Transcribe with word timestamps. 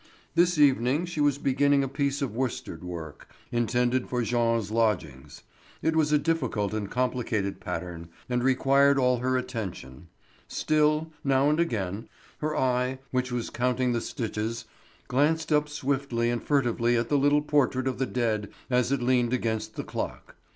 This 0.33 0.57
evening 0.57 1.05
she 1.05 1.21
was 1.21 1.37
beginning 1.37 1.83
a 1.83 1.87
piece 1.87 2.23
of 2.23 2.33
worsted 2.35 2.83
work, 2.83 3.29
intended 3.51 4.09
for 4.09 4.23
Jean's 4.23 4.71
lodgings. 4.71 5.43
It 5.83 5.95
was 5.95 6.11
a 6.11 6.17
difficult 6.17 6.73
and 6.73 6.89
complicated 6.89 7.59
pattern, 7.59 8.09
and 8.27 8.43
required 8.43 8.97
all 8.97 9.17
her 9.19 9.37
attention. 9.37 10.07
Still, 10.47 11.11
now 11.23 11.51
and 11.51 11.59
again, 11.59 12.09
her 12.39 12.57
eye, 12.57 12.97
which 13.11 13.31
was 13.31 13.51
counting 13.51 13.91
the 13.91 14.01
stitches, 14.01 14.65
glanced 15.07 15.53
up 15.53 15.69
swiftly 15.69 16.31
and 16.31 16.41
furtively 16.41 16.97
at 16.97 17.09
the 17.09 17.17
little 17.19 17.43
portrait 17.43 17.87
of 17.87 17.99
the 17.99 18.07
dead 18.07 18.49
as 18.71 18.91
it 18.91 19.03
leaned 19.03 19.33
against 19.33 19.75
the 19.75 19.83
clock. 19.83 20.35